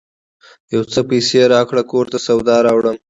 یو 0.73 0.83
څه 0.91 0.99
پیسې 1.09 1.39
راکړه! 1.53 1.83
کور 1.91 2.05
ته 2.11 2.17
سودا 2.25 2.57
راوړم 2.65 2.95